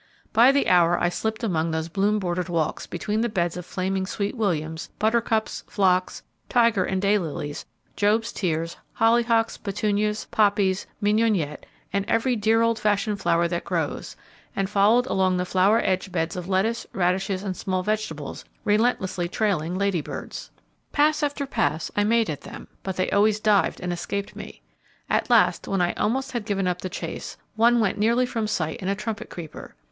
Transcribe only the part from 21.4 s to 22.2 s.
pass I